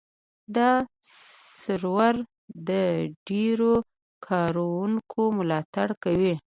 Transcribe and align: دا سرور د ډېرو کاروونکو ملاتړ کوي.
دا 0.55 0.71
سرور 1.63 2.15
د 2.67 2.69
ډېرو 3.27 3.73
کاروونکو 4.27 5.21
ملاتړ 5.37 5.87
کوي. 6.03 6.35